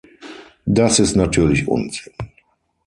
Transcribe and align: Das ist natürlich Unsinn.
Das 0.65 0.97
ist 0.97 1.15
natürlich 1.15 1.67
Unsinn. 1.67 2.11